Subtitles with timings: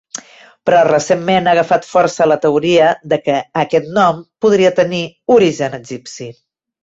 [0.67, 5.03] Però recentment ha agafat força la teoria de què aquest nom podria tenir
[5.37, 6.31] origen egipci.